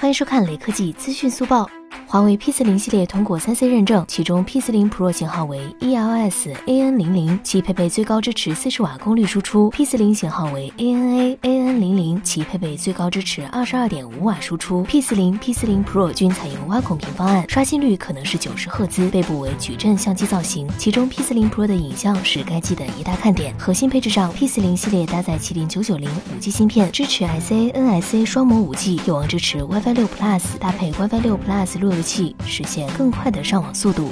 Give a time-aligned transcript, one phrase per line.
[0.00, 1.68] 欢迎收看雷科技资讯速报。
[2.06, 14.84] 华为 P 四零系列通过三 C 认证，其中 P 四零 Pro 型号为 ELS AN 零零，其配备最高支持四十瓦功率输出；P 四零型号为 ANA AN 零零，其配备最高支持二十二点五瓦输出。
[14.84, 20.68] P 四零、P 四零 Pro 均采用挖孔屏方案，刷新率可能是九十赫兹，背部为矩阵相机造型。
[20.78, 23.52] 其中 P 四零 Pro 的影像是该机的一大看点。
[23.58, 34.06] 核心配置上，P 四零系列搭载麒麟九九零五 G 芯片，支持 SA NSA 双模五 G，有望支持 WiFi 六 Plus 搭配 WiFi 六 Plus 路由器，实现更快的上网速度。